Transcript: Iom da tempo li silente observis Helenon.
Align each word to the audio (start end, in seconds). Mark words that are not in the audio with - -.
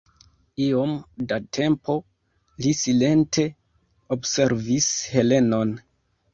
Iom 0.67 0.95
da 1.31 1.37
tempo 1.57 1.99
li 2.67 2.75
silente 2.81 3.47
observis 4.19 4.91
Helenon. 5.15 5.79